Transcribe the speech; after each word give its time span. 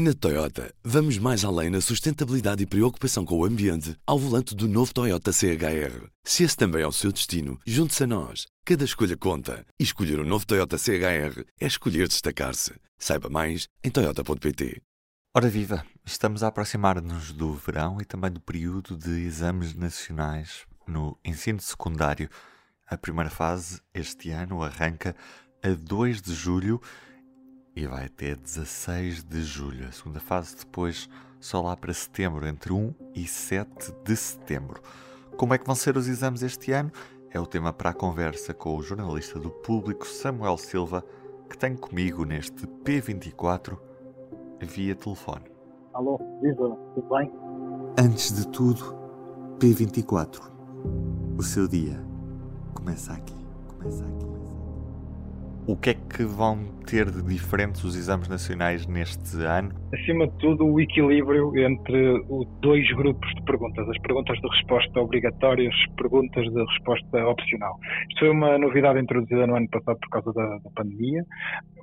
Na 0.00 0.14
Toyota, 0.14 0.72
vamos 0.84 1.18
mais 1.18 1.44
além 1.44 1.70
na 1.70 1.80
sustentabilidade 1.80 2.62
e 2.62 2.66
preocupação 2.66 3.24
com 3.24 3.36
o 3.36 3.44
ambiente 3.44 3.96
ao 4.06 4.16
volante 4.16 4.54
do 4.54 4.68
novo 4.68 4.94
Toyota 4.94 5.32
CHR. 5.32 6.06
Se 6.22 6.44
esse 6.44 6.56
também 6.56 6.82
é 6.82 6.86
o 6.86 6.92
seu 6.92 7.10
destino, 7.10 7.58
junte-se 7.66 8.04
a 8.04 8.06
nós. 8.06 8.46
Cada 8.64 8.84
escolha 8.84 9.16
conta. 9.16 9.66
E 9.76 9.82
escolher 9.82 10.20
o 10.20 10.22
um 10.22 10.24
novo 10.24 10.46
Toyota 10.46 10.78
CHR 10.78 11.42
é 11.60 11.66
escolher 11.66 12.06
destacar-se. 12.06 12.74
Saiba 12.96 13.28
mais 13.28 13.66
em 13.82 13.90
Toyota.pt. 13.90 14.80
Ora 15.34 15.48
viva! 15.48 15.84
Estamos 16.06 16.44
a 16.44 16.46
aproximar-nos 16.46 17.32
do 17.32 17.54
verão 17.54 18.00
e 18.00 18.04
também 18.04 18.30
do 18.30 18.40
período 18.40 18.96
de 18.96 19.10
exames 19.24 19.74
nacionais 19.74 20.64
no 20.86 21.18
ensino 21.24 21.60
secundário. 21.60 22.30
A 22.86 22.96
primeira 22.96 23.30
fase, 23.30 23.80
este 23.92 24.30
ano, 24.30 24.62
arranca 24.62 25.16
a 25.60 25.70
2 25.70 26.22
de 26.22 26.34
julho 26.34 26.80
e 27.78 27.86
vai 27.86 28.06
até 28.06 28.34
16 28.34 29.22
de 29.22 29.40
julho. 29.42 29.86
A 29.86 29.92
segunda 29.92 30.18
fase 30.18 30.56
depois 30.56 31.08
só 31.38 31.62
lá 31.62 31.76
para 31.76 31.94
setembro, 31.94 32.44
entre 32.46 32.72
1 32.72 32.92
e 33.14 33.24
7 33.24 33.94
de 34.04 34.16
setembro. 34.16 34.82
Como 35.36 35.54
é 35.54 35.58
que 35.58 35.66
vão 35.66 35.76
ser 35.76 35.96
os 35.96 36.08
exames 36.08 36.42
este 36.42 36.72
ano? 36.72 36.90
É 37.30 37.38
o 37.38 37.46
tema 37.46 37.72
para 37.72 37.90
a 37.90 37.94
conversa 37.94 38.52
com 38.52 38.76
o 38.76 38.82
jornalista 38.82 39.38
do 39.38 39.50
público 39.50 40.04
Samuel 40.04 40.56
Silva, 40.58 41.04
que 41.48 41.56
tenho 41.56 41.78
comigo 41.78 42.24
neste 42.24 42.66
P24 42.66 43.78
via 44.60 44.96
telefone. 44.96 45.44
Alô, 45.94 46.18
viva, 46.42 46.76
tudo 46.94 47.08
bem? 47.14 47.32
Antes 47.96 48.32
de 48.32 48.48
tudo, 48.48 48.96
P24. 49.60 50.40
O 51.38 51.42
seu 51.44 51.68
dia 51.68 52.04
começa 52.74 53.12
aqui, 53.12 53.36
começa 53.68 54.04
aqui. 54.04 54.17
O 55.68 55.76
que 55.76 55.90
é 55.90 55.94
que 55.94 56.24
vão 56.24 56.64
ter 56.86 57.10
de 57.10 57.22
diferentes 57.22 57.84
os 57.84 57.94
exames 57.94 58.26
nacionais 58.26 58.86
neste 58.86 59.36
ano? 59.44 59.70
Acima 59.92 60.26
de 60.26 60.32
tudo, 60.38 60.64
o 60.64 60.80
equilíbrio 60.80 61.54
entre 61.58 62.24
dois 62.62 62.90
grupos 62.92 63.28
de 63.34 63.42
perguntas, 63.42 63.86
as 63.86 63.98
perguntas 63.98 64.40
de 64.40 64.48
resposta 64.48 64.98
obrigatórias, 64.98 65.74
perguntas 65.94 66.50
de 66.50 66.64
resposta 66.64 67.26
opcional. 67.26 67.78
Isto 68.18 68.26
foi 68.26 68.30
uma 68.30 68.58
novidade 68.58 68.98
introduzida 68.98 69.46
no 69.46 69.54
ano 69.54 69.68
passado 69.70 69.96
por 70.00 70.08
causa 70.10 70.32
da, 70.32 70.58
da 70.58 70.70
pandemia. 70.74 71.22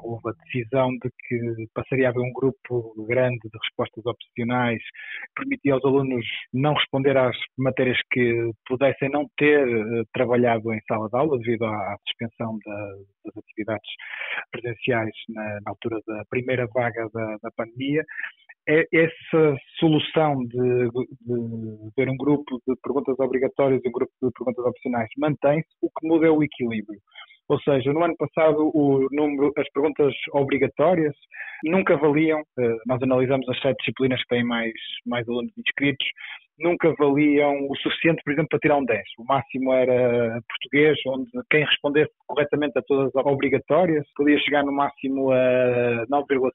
Houve 0.03 0.31
a 0.31 0.43
decisão 0.43 0.89
de 1.01 1.09
que 1.09 1.65
passaria 1.73 2.07
a 2.07 2.09
haver 2.09 2.19
um 2.19 2.33
grupo 2.33 2.93
grande 3.07 3.39
de 3.39 3.57
respostas 3.63 4.05
opcionais 4.05 4.81
que 4.81 5.43
permitia 5.43 5.75
aos 5.75 5.85
alunos 5.85 6.25
não 6.53 6.73
responder 6.73 7.15
às 7.15 7.37
matérias 7.57 7.97
que 8.11 8.51
pudessem 8.67 9.09
não 9.09 9.25
ter 9.37 9.65
uh, 9.65 10.03
trabalhado 10.13 10.73
em 10.73 10.81
sala 10.89 11.07
de 11.07 11.17
aula 11.17 11.39
devido 11.39 11.63
à, 11.63 11.95
suspensão 12.05 12.59
da, 12.65 12.89
das 13.23 13.37
atividades 13.37 13.89
presenciais 14.51 15.15
na, 15.29 15.43
na 15.43 15.71
altura 15.71 16.01
da 16.05 16.21
primeira 16.29 16.67
vaga 16.73 17.07
da, 17.13 17.37
da 17.41 17.51
pandemia. 17.55 18.03
É 18.67 18.87
essa 18.91 19.55
solução 19.79 20.43
de, 20.45 20.89
de 21.21 21.91
ter 21.95 22.09
um 22.09 22.17
grupo 22.17 22.59
de 22.67 22.75
perguntas 22.81 23.19
obrigatórias 23.19 23.79
e 23.83 23.87
um 23.87 23.91
grupo 23.91 24.11
de 24.21 24.31
perguntas 24.31 24.65
opcionais 24.65 25.09
mantém-se, 25.17 25.67
o 25.81 25.89
que 25.89 26.07
muda 26.07 26.25
é 26.25 26.31
o 26.31 26.41
equilíbrio. 26.41 26.99
Ou 27.47 27.59
seja, 27.61 27.93
no 27.93 28.03
ano 28.03 28.15
passado 28.17 28.71
o 28.73 29.07
número, 29.11 29.53
as 29.57 29.71
perguntas 29.71 30.13
obrigatórias 30.33 31.15
nunca 31.63 31.95
valiam, 31.97 32.41
eh, 32.57 32.77
nós 32.87 33.01
analisamos 33.01 33.47
as 33.49 33.59
sete 33.59 33.77
disciplinas 33.79 34.21
que 34.23 34.29
têm 34.29 34.43
mais, 34.43 34.73
mais 35.05 35.27
alunos 35.27 35.51
inscritos, 35.57 36.05
nunca 36.59 36.93
valiam 36.97 37.67
o 37.69 37.75
suficiente, 37.77 38.21
por 38.23 38.33
exemplo, 38.33 38.49
para 38.49 38.59
tirar 38.59 38.77
um 38.77 38.85
10. 38.85 39.03
O 39.19 39.25
máximo 39.25 39.73
era 39.73 40.41
português, 40.47 40.97
onde 41.07 41.29
quem 41.49 41.65
respondesse 41.65 42.11
corretamente 42.27 42.77
a 42.77 42.81
todas 42.81 43.15
as 43.15 43.25
obrigatórias 43.25 44.05
podia 44.15 44.39
chegar 44.39 44.63
no 44.63 44.71
máximo 44.71 45.31
a 45.31 46.05
9,6. 46.09 46.51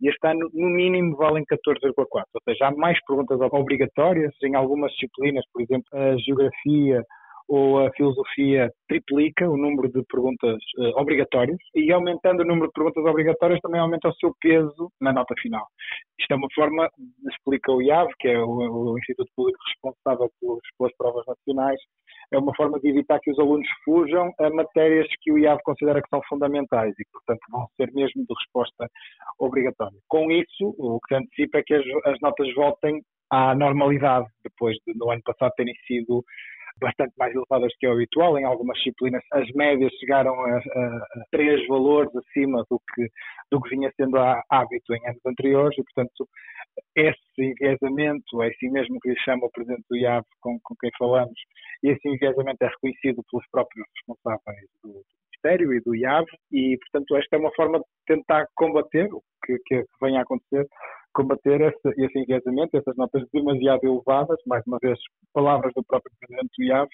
E 0.00 0.08
este 0.08 0.26
ano, 0.26 0.50
no 0.54 0.68
mínimo, 0.68 1.16
valem 1.16 1.44
14,4. 1.44 2.04
Ou 2.06 2.40
seja, 2.44 2.66
há 2.66 2.70
mais 2.72 2.98
perguntas 3.04 3.38
obrigatórias 3.40 4.32
em 4.42 4.54
algumas 4.54 4.92
disciplinas, 4.92 5.44
por 5.52 5.62
exemplo, 5.62 5.86
a 5.92 6.16
geografia, 6.16 7.04
ou 7.52 7.86
a 7.86 7.90
filosofia 7.92 8.72
triplica 8.88 9.46
o 9.46 9.58
número 9.58 9.86
de 9.92 10.02
perguntas 10.04 10.56
uh, 10.78 10.98
obrigatórias 10.98 11.58
e 11.74 11.92
aumentando 11.92 12.40
o 12.40 12.46
número 12.46 12.68
de 12.68 12.72
perguntas 12.72 13.04
obrigatórias 13.04 13.60
também 13.60 13.78
aumenta 13.78 14.08
o 14.08 14.14
seu 14.14 14.34
peso 14.40 14.90
na 14.98 15.12
nota 15.12 15.34
final. 15.38 15.66
Isto 16.18 16.32
é 16.32 16.36
uma 16.36 16.48
forma, 16.54 16.88
explica 17.30 17.70
o 17.70 17.82
IAV, 17.82 18.08
que 18.18 18.28
é 18.28 18.38
o, 18.38 18.92
o 18.92 18.98
Instituto 18.98 19.30
Público 19.36 19.58
responsável 19.68 20.30
pelos, 20.40 20.60
pelas 20.78 20.96
provas 20.96 21.26
nacionais, 21.26 21.78
é 22.32 22.38
uma 22.38 22.54
forma 22.56 22.80
de 22.80 22.88
evitar 22.88 23.20
que 23.20 23.30
os 23.30 23.38
alunos 23.38 23.68
fujam 23.84 24.32
a 24.40 24.48
matérias 24.48 25.06
que 25.20 25.30
o 25.30 25.36
IAV 25.36 25.60
considera 25.62 26.00
que 26.00 26.08
são 26.08 26.22
fundamentais 26.30 26.94
e 26.98 27.04
portanto, 27.12 27.40
vão 27.50 27.66
ser 27.76 27.92
mesmo 27.92 28.24
de 28.24 28.34
resposta 28.34 28.88
obrigatória. 29.38 29.98
Com 30.08 30.30
isso, 30.30 30.74
o 30.78 30.98
que 31.00 31.14
se 31.14 31.20
antecipa 31.20 31.58
é 31.58 31.62
que 31.62 31.74
as, 31.74 31.84
as 32.06 32.18
notas 32.22 32.50
voltem 32.54 33.02
à 33.30 33.54
normalidade, 33.54 34.26
depois 34.42 34.74
de, 34.86 34.96
no 34.96 35.10
ano 35.10 35.22
passado 35.22 35.52
terem 35.54 35.74
sido 35.86 36.24
bastante 36.80 37.12
mais 37.18 37.34
elevadas 37.34 37.72
que 37.78 37.86
o 37.86 37.92
habitual. 37.92 38.38
Em 38.38 38.44
algumas 38.44 38.76
disciplinas, 38.78 39.22
as 39.32 39.48
médias 39.52 39.92
chegaram 39.94 40.34
a, 40.34 40.58
a, 40.58 41.24
três 41.30 41.66
valores 41.66 42.14
acima 42.16 42.64
do 42.70 42.80
que, 42.94 43.08
do 43.50 43.60
que 43.60 43.70
vinha 43.70 43.92
sendo 43.96 44.18
a 44.18 44.42
hábito 44.50 44.94
em 44.94 45.08
anos 45.08 45.20
anteriores 45.26 45.76
e, 45.78 45.82
portanto, 45.84 46.28
esse 46.96 47.16
enviesamento, 47.38 48.42
é 48.42 48.48
assim 48.48 48.70
mesmo 48.70 48.98
que 49.00 49.10
lhe 49.10 49.20
chama 49.20 49.46
o 49.46 49.50
Presidente 49.50 49.84
do 49.90 49.96
IAV 49.96 50.24
com, 50.40 50.58
com 50.62 50.74
quem 50.80 50.90
falamos, 50.98 51.38
e 51.82 51.90
esse 51.90 52.08
enviesamento 52.08 52.62
é 52.62 52.68
reconhecido 52.68 53.22
pelos 53.30 53.46
próprios 53.50 53.86
responsáveis 53.96 54.68
do, 54.82 55.02
Ministério 55.42 55.74
e 55.74 55.80
do 55.80 55.94
IAV 55.94 56.26
e, 56.52 56.78
portanto, 56.78 57.16
esta 57.16 57.36
é 57.36 57.38
uma 57.38 57.52
forma 57.54 57.78
de 57.78 57.84
tentar 58.06 58.46
combater 58.54 59.12
o 59.12 59.20
que, 59.44 59.58
que 59.66 59.84
venha 60.00 60.20
a 60.20 60.22
acontecer 60.22 60.66
combater 61.12 61.60
esse, 61.60 62.02
esse 62.04 62.18
enviesamento, 62.18 62.76
essas 62.76 62.96
notas 62.96 63.22
demasiado 63.32 63.84
elevadas, 63.84 64.38
mais 64.46 64.62
uma 64.66 64.78
vez, 64.82 64.98
palavras 65.32 65.72
do 65.74 65.84
próprio 65.84 66.12
Presidente 66.18 66.50
do 66.58 66.64
IAV, 66.64 66.88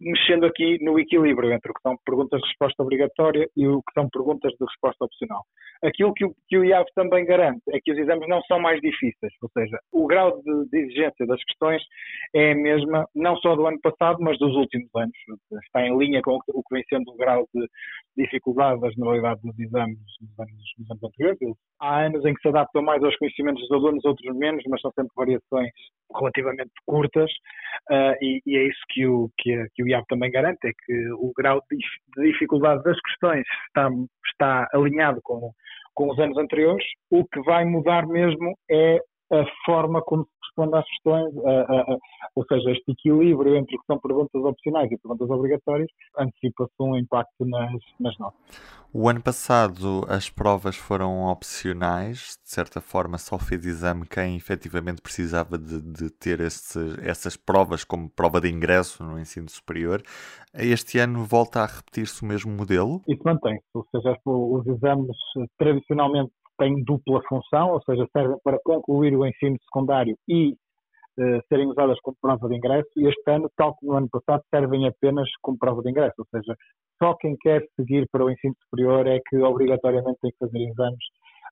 mexendo 0.00 0.46
aqui 0.46 0.82
no 0.82 0.98
equilíbrio 0.98 1.52
entre 1.52 1.70
o 1.70 1.74
que 1.74 1.82
são 1.82 1.96
perguntas 2.04 2.40
de 2.40 2.46
resposta 2.48 2.82
obrigatória 2.82 3.48
e 3.56 3.66
o 3.66 3.82
que 3.82 3.92
são 3.92 4.08
perguntas 4.08 4.52
de 4.52 4.64
resposta 4.64 5.04
opcional. 5.04 5.44
Aquilo 5.82 6.12
que 6.14 6.24
o, 6.24 6.34
que 6.48 6.58
o 6.58 6.64
IAV 6.64 6.86
também 6.94 7.24
garante 7.24 7.62
é 7.70 7.78
que 7.82 7.92
os 7.92 7.98
exames 7.98 8.28
não 8.28 8.40
são 8.42 8.58
mais 8.58 8.80
difíceis, 8.80 9.32
ou 9.42 9.50
seja, 9.50 9.78
o 9.92 10.06
grau 10.06 10.40
de, 10.42 10.68
de 10.70 10.78
exigência 10.78 11.26
das 11.26 11.42
questões 11.44 11.82
é 12.34 12.52
a 12.52 12.54
mesma, 12.54 13.06
não 13.14 13.36
só 13.36 13.54
do 13.54 13.66
ano 13.66 13.80
passado, 13.80 14.18
mas 14.20 14.38
dos 14.38 14.54
últimos 14.56 14.88
anos. 14.94 15.16
Está 15.64 15.86
em 15.86 15.96
linha 15.98 16.22
com 16.22 16.36
o 16.36 16.62
que 16.62 16.74
vem 16.74 16.84
sendo 16.88 17.10
o 17.10 17.16
grau 17.16 17.46
de 17.54 17.66
dificuldade 18.16 18.80
da 18.80 18.90
generalidade 18.90 19.40
dos 19.42 19.58
exames 19.58 19.98
nos 20.20 20.38
anos, 20.38 20.74
nos 20.78 20.90
anos 20.90 21.02
anteriores. 21.02 21.56
Há 21.80 22.02
anos 22.04 22.24
em 22.24 22.34
que 22.34 22.42
se 22.42 22.48
adaptam 22.48 22.82
mais 22.82 23.02
aos 23.02 23.16
conhecimentos 23.16 23.62
dos 23.62 23.72
alunos, 23.72 24.04
outros 24.04 24.36
menos, 24.36 24.62
mas 24.68 24.80
são 24.80 24.92
sempre 24.92 25.12
variações 25.16 25.70
relativamente 26.14 26.70
curtas 26.86 27.30
uh, 27.90 28.14
e, 28.20 28.42
e, 28.46 28.56
é 28.56 28.64
isso 28.64 28.80
que 28.90 29.06
o, 29.06 29.30
que, 29.38 29.66
que 29.74 29.82
o 29.82 29.88
IAB 29.88 30.04
também 30.08 30.30
garante, 30.30 30.58
é 30.66 30.72
que 30.84 31.12
o 31.12 31.32
grau 31.36 31.62
de, 31.70 31.78
de 32.16 32.32
dificuldade 32.32 32.82
das 32.82 33.00
questões 33.00 33.44
está, 33.68 33.88
está 34.26 34.68
alinhado 34.74 35.20
com, 35.22 35.52
com 35.94 36.10
os 36.10 36.18
anos 36.18 36.36
anteriores, 36.36 36.84
o 37.10 37.24
que 37.26 37.40
vai 37.42 37.64
mudar 37.64 38.06
mesmo 38.06 38.56
é 38.70 38.98
a 39.32 39.44
forma 39.64 40.02
como 40.02 40.24
se 40.24 40.30
responde 40.46 40.76
às 40.76 40.84
questões, 40.88 41.34
ou 42.34 42.44
seja, 42.46 42.70
este 42.72 42.90
equilíbrio 42.90 43.56
entre 43.56 43.76
o 43.76 43.78
que 43.78 43.86
são 43.86 43.98
perguntas 43.98 44.42
opcionais 44.42 44.90
e 44.90 44.98
perguntas 44.98 45.30
obrigatórias, 45.30 45.88
antecipa-se 46.18 46.72
um 46.80 46.96
impacto 46.96 47.46
nas, 47.46 47.72
nas 47.98 48.18
notas. 48.18 48.40
O 48.92 49.08
ano 49.08 49.22
passado 49.22 50.04
as 50.08 50.28
provas 50.28 50.76
foram 50.76 51.26
opcionais, 51.26 52.36
de 52.42 52.50
certa 52.50 52.80
forma 52.80 53.18
só 53.18 53.38
fez 53.38 53.64
exame 53.64 54.04
quem 54.04 54.34
efetivamente 54.34 55.00
precisava 55.00 55.56
de, 55.56 55.80
de 55.80 56.10
ter 56.10 56.40
esse, 56.40 56.78
essas 57.00 57.36
provas 57.36 57.84
como 57.84 58.10
prova 58.10 58.40
de 58.40 58.50
ingresso 58.50 59.04
no 59.04 59.16
ensino 59.16 59.48
superior. 59.48 60.02
Este 60.52 60.98
ano 60.98 61.24
volta 61.24 61.60
a 61.60 61.66
repetir-se 61.66 62.24
o 62.24 62.26
mesmo 62.26 62.50
modelo? 62.50 63.00
Isso 63.06 63.22
mantém-se, 63.24 63.62
ou 63.72 63.86
seja, 63.92 64.18
os 64.26 64.66
exames 64.66 65.16
tradicionalmente 65.56 66.32
têm 66.60 66.84
dupla 66.84 67.22
função, 67.26 67.72
ou 67.72 67.82
seja, 67.82 68.06
servem 68.12 68.36
para 68.44 68.58
concluir 68.62 69.16
o 69.16 69.26
ensino 69.26 69.56
secundário 69.64 70.14
e 70.28 70.52
uh, 70.52 71.40
serem 71.48 71.66
usadas 71.68 71.98
como 72.02 72.16
prova 72.20 72.48
de 72.48 72.56
ingresso, 72.56 72.88
e 72.96 73.08
este 73.08 73.30
ano, 73.30 73.50
tal 73.56 73.74
como 73.76 73.92
no 73.92 73.98
ano 73.98 74.08
passado, 74.10 74.42
servem 74.54 74.86
apenas 74.86 75.28
como 75.40 75.58
prova 75.58 75.82
de 75.82 75.90
ingresso, 75.90 76.14
ou 76.18 76.26
seja, 76.30 76.54
só 77.02 77.14
quem 77.14 77.34
quer 77.40 77.64
seguir 77.76 78.06
para 78.12 78.24
o 78.24 78.30
ensino 78.30 78.54
superior 78.64 79.06
é 79.06 79.18
que 79.26 79.38
obrigatoriamente 79.38 80.18
tem 80.20 80.30
que 80.30 80.38
fazer 80.38 80.58
exames, 80.58 81.04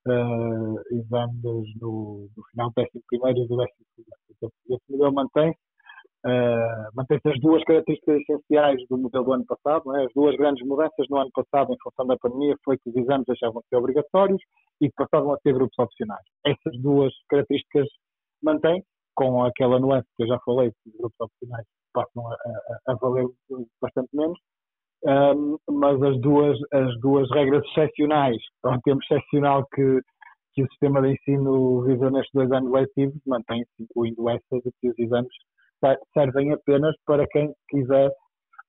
uh, 0.06 0.94
exames 0.94 1.80
no, 1.80 2.28
no 2.36 2.44
final 2.50 2.70
do 2.76 2.82
11 2.82 2.90
e 2.92 3.34
do 3.34 3.56
12 3.56 3.70
segundo. 3.78 4.52
Esse 4.70 4.92
modelo 4.92 5.14
mantém-se, 5.14 5.58
Uh, 6.26 6.90
Mantém-se 6.94 7.28
as 7.28 7.40
duas 7.40 7.62
características 7.64 8.20
essenciais 8.20 8.80
do 8.90 8.98
modelo 8.98 9.24
do 9.24 9.32
ano 9.34 9.46
passado. 9.46 9.94
É? 9.96 10.04
As 10.04 10.12
duas 10.14 10.36
grandes 10.36 10.66
mudanças 10.66 11.06
no 11.08 11.18
ano 11.18 11.30
passado, 11.32 11.72
em 11.72 11.78
função 11.82 12.06
da 12.06 12.16
pandemia, 12.16 12.56
foi 12.64 12.76
que 12.78 12.90
os 12.90 12.96
exames 12.96 13.26
deixavam 13.26 13.60
de 13.62 13.68
ser 13.68 13.76
obrigatórios 13.76 14.40
e 14.80 14.88
que 14.88 14.94
passavam 14.96 15.32
a 15.32 15.38
ser 15.38 15.54
grupos 15.54 15.78
opcionais. 15.78 16.24
Essas 16.44 16.80
duas 16.80 17.12
características 17.28 17.86
mantêm, 18.42 18.82
com 19.14 19.44
aquela 19.44 19.78
nuance 19.78 20.08
que 20.16 20.24
eu 20.24 20.28
já 20.28 20.38
falei, 20.44 20.70
que 20.70 20.90
os 20.90 20.96
grupos 20.96 21.20
opcionais 21.20 21.66
passam 21.92 22.26
a, 22.26 22.34
a, 22.34 22.92
a 22.92 22.94
valer 22.96 23.26
bastante 23.80 24.08
menos. 24.12 24.38
Um, 25.04 25.56
mas 25.70 26.02
as 26.02 26.20
duas, 26.20 26.58
as 26.72 26.98
duas 27.00 27.30
regras 27.30 27.64
excepcionais, 27.66 28.36
para 28.60 28.76
um 28.76 28.80
tempo 28.80 29.00
excepcional 29.04 29.64
que, 29.72 30.00
que 30.54 30.64
o 30.64 30.68
sistema 30.70 31.00
de 31.00 31.12
ensino 31.12 31.82
visou 31.82 32.10
nestes 32.10 32.32
dois 32.34 32.50
anos 32.50 32.72
letivos 32.72 33.20
mantém-se, 33.24 33.70
incluindo 33.78 34.28
essas, 34.28 34.66
e 34.66 34.72
que 34.80 34.90
os 34.90 34.98
exames 34.98 35.32
servem 36.14 36.52
apenas 36.52 36.94
para 37.06 37.26
quem 37.28 37.52
quiser 37.68 38.10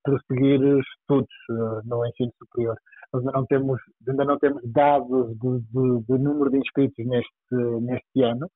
prosseguir 0.02 0.60
estudos 0.60 1.28
uh, 1.50 1.80
no 1.84 2.06
ensino 2.06 2.32
superior. 2.38 2.76
Nós 3.12 3.22
ainda 3.22 3.32
não 3.32 3.46
temos, 3.46 3.80
ainda 4.08 4.24
não 4.24 4.38
temos 4.38 4.62
dados 4.72 5.28
de, 5.38 5.60
de, 5.60 6.04
de, 6.06 6.18
número 6.18 6.50
de 6.50 6.58
inscritos 6.58 7.06
neste, 7.06 7.54
neste 7.82 8.22
ano. 8.22 8.48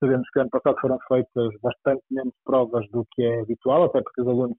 Sabemos 0.00 0.28
que 0.30 0.40
ano 0.40 0.50
passado 0.50 0.76
foram 0.80 0.98
feitas 1.08 1.48
bastante 1.62 2.02
menos 2.10 2.34
provas 2.44 2.88
do 2.90 3.06
que 3.12 3.22
é 3.22 3.40
habitual, 3.40 3.84
até 3.84 4.02
porque 4.02 4.20
os 4.20 4.28
alunos 4.28 4.56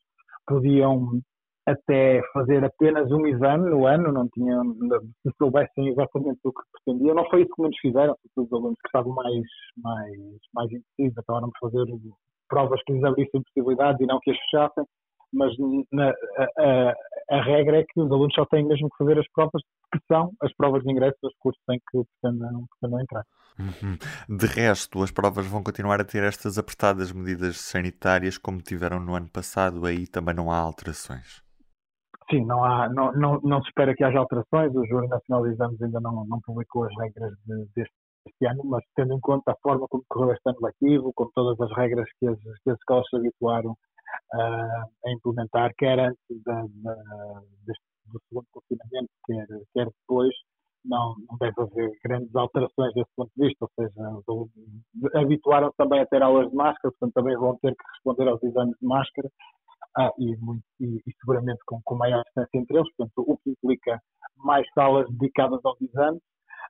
podiam 0.48 1.22
até 1.66 2.22
fazer 2.34 2.64
apenas 2.64 3.10
um 3.12 3.26
exame 3.26 3.70
no 3.70 3.86
ano, 3.86 4.12
não 4.12 4.28
tinham, 4.30 4.64
se 5.22 5.32
soubessem 5.38 5.90
exatamente 5.90 6.40
o 6.44 6.52
que 6.52 6.62
pretendiam. 6.74 7.16
Não 7.16 7.30
foi 7.30 7.42
isso 7.42 7.52
que 7.56 7.62
muitos 7.62 7.80
fizeram, 7.80 8.16
os 8.36 8.52
alunos 8.52 8.78
que 8.82 8.88
estavam 8.88 9.14
mais, 9.14 9.46
mais, 9.78 10.18
mais 10.54 10.72
indecisos, 10.72 11.18
acabaram 11.18 11.50
por 11.52 11.72
fazer 11.72 11.86
provas 12.54 12.80
que 12.86 12.94
lhes 12.94 13.04
abrissem 13.04 13.42
possibilidades 13.42 14.00
e 14.00 14.06
não 14.06 14.20
que 14.20 14.30
as 14.30 14.38
fechassem, 14.38 14.86
mas 15.34 15.52
na, 15.92 16.10
a, 16.10 16.44
a, 16.60 16.94
a, 17.38 17.42
regra 17.42 17.80
é 17.80 17.84
que 17.84 18.00
os 18.00 18.12
alunos 18.12 18.36
só 18.36 18.46
têm 18.46 18.64
mesmo 18.64 18.88
que 18.92 18.98
fazer 18.98 19.18
as 19.18 19.28
provas 19.34 19.62
que 19.92 20.00
são 20.08 20.32
as 20.42 20.54
provas 20.54 20.84
de 20.84 20.92
ingresso 20.92 21.18
dos 21.24 21.34
cursos 21.40 21.62
em 21.72 21.80
que 21.80 22.04
pretendam, 22.22 22.66
pretendam 22.80 23.02
entrar. 23.02 23.24
Uhum. 23.58 24.38
De 24.38 24.46
resto, 24.46 25.02
as 25.02 25.12
provas 25.12 25.48
vão 25.48 25.64
continuar 25.64 26.00
a 26.00 26.06
ter 26.06 26.24
estas 26.24 26.60
apertadas 26.60 27.12
medidas 27.12 27.58
sanitárias 27.58 28.38
como 28.38 28.62
tiveram 28.62 29.00
no 29.00 29.16
ano 29.16 29.30
passado, 29.32 29.86
aí 29.86 30.06
também 30.06 30.36
não 30.36 30.52
há 30.52 30.58
alterações. 30.58 31.42
Sim, 32.30 32.46
não, 32.46 32.64
há, 32.64 32.88
não, 32.90 33.12
não, 33.14 33.40
não 33.42 33.62
se 33.62 33.68
espera 33.70 33.96
que 33.96 34.04
haja 34.04 34.20
alterações. 34.20 34.74
O 34.76 34.86
Júri 34.86 35.08
Nacional 35.08 35.44
de 35.44 35.54
Exames 35.54 35.82
ainda 35.82 36.00
não, 36.00 36.26
não 36.26 36.40
publicou 36.42 36.86
as 36.86 36.98
regras 36.98 37.34
de, 37.46 37.68
deste 37.76 37.94
este 38.44 38.48
ano, 38.48 38.63
mas 38.66 38.84
tendo 38.95 39.13
em 39.13 39.19
conta 39.19 39.51
a 39.51 39.57
forma 39.62 39.88
como 39.90 40.04
correu 40.07 40.34
este 40.34 40.50
ano 40.50 40.60
letivo, 40.62 41.13
com 41.13 41.30
todas 41.34 41.60
as 41.60 41.75
regras 41.75 42.07
que 42.19 42.28
as, 42.28 42.40
que 42.40 42.69
as 42.69 42.78
escolas 42.78 43.07
se 43.10 43.16
habituaram 43.16 43.72
uh, 43.72 45.06
a 45.06 45.12
implementar, 45.12 45.74
quer 45.78 46.00
antes 46.00 46.44
da, 46.45 46.62
da, 46.84 46.95
deste, 47.66 47.84
do 48.12 48.19
segundo 48.28 48.45
confinamento, 48.51 49.10
quer, 49.25 49.48
quer 49.74 49.86
depois, 49.86 50.34
não, 50.86 51.16
não 51.30 51.38
deve 51.40 51.62
haver 51.62 51.92
grandes 52.04 52.36
alterações 52.36 52.94
desse 52.94 53.10
ponto 53.16 53.31
de 53.38 53.48
vista, 53.48 53.66
ou 53.66 53.72
seja, 53.80 55.19
habituaram 55.19 55.72
também 55.78 56.01
a 56.01 56.06
ter 56.06 56.22
aulas 56.22 56.50
de 56.50 56.56
máscara, 56.56 56.92
portanto 56.92 57.13
também 57.13 57.38
vão 57.38 57.57
ter 57.62 57.72
que 57.72 57.84
responder 57.94 58.28
aos 58.28 58.44
exames 58.44 58.75
de 58.80 58.86
máscara, 58.86 59.30
ah, 59.96 60.12
e, 60.18 60.36
muito, 60.38 60.63
e, 60.80 60.98
e, 61.06 61.13
seguramente 61.19 61.60
com, 61.68 61.80
com 61.84 61.96
maior 61.96 62.24
distância 62.24 62.57
entre 62.57 62.78
eles, 62.78 62.89
portanto, 62.96 63.13
o 63.28 63.38
que 63.38 63.51
implica 63.51 64.01
mais 64.38 64.68
salas 64.74 65.07
dedicadas 65.12 65.63
aos 65.63 65.80
exames, 65.81 66.19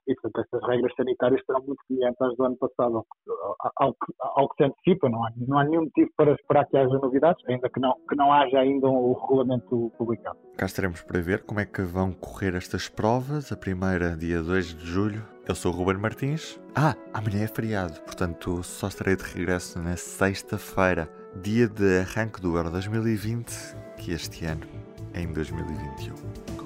e, 0.06 0.14
portanto, 0.14 0.46
essas 0.46 0.68
regras 0.68 0.92
sanitárias 0.96 1.40
serão 1.46 1.62
muito 1.62 1.82
semelhantes 1.86 2.20
às 2.20 2.36
do 2.36 2.44
ano 2.44 2.56
passado, 2.56 2.96
ao, 2.96 3.72
ao, 3.76 3.96
ao, 4.20 4.48
que 4.50 4.56
se 4.56 4.64
antecipa. 4.64 5.08
Não 5.08 5.24
há, 5.24 5.30
não 5.36 5.58
há 5.58 5.64
nenhum 5.64 5.84
motivo 5.84 6.10
para 6.16 6.32
esperar 6.32 6.66
que 6.66 6.76
haja 6.76 6.98
novidades, 6.98 7.42
ainda 7.48 7.68
que 7.68 7.80
não, 7.80 7.94
que 8.08 8.16
não 8.16 8.32
haja 8.32 8.58
ainda 8.58 8.86
o 8.86 9.12
regulamento 9.14 9.90
publicado. 9.96 10.38
Cá 10.56 10.66
estaremos 10.66 11.02
para 11.02 11.20
ver 11.20 11.42
como 11.44 11.60
é 11.60 11.64
que 11.64 11.82
vão 11.82 12.12
correr 12.12 12.54
estas 12.54 12.88
provas. 12.88 13.50
A 13.50 13.56
primeira, 13.56 14.16
dia 14.16 14.42
2 14.42 14.74
de 14.74 14.86
julho. 14.86 15.22
Eu 15.46 15.54
sou 15.54 15.72
o 15.72 15.76
Ruben 15.76 15.98
Martins. 15.98 16.60
Ah, 16.74 16.94
amanhã 17.12 17.44
é 17.44 17.46
feriado, 17.46 18.00
portanto 18.00 18.62
só 18.62 18.88
estarei 18.88 19.14
de 19.14 19.22
regresso 19.22 19.78
na 19.78 19.94
sexta-feira, 19.94 21.08
dia 21.42 21.68
de 21.68 21.98
arranque 22.00 22.40
do 22.40 22.56
Euro 22.56 22.70
2020, 22.70 23.76
que 23.98 24.12
este 24.12 24.46
ano 24.46 24.66
é 25.12 25.20
em 25.20 25.32
2021. 25.32 26.14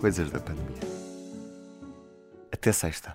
Coisas 0.01 0.31
da 0.31 0.39
pandemia. 0.39 0.79
Até 2.53 2.71
sexta 2.73 3.15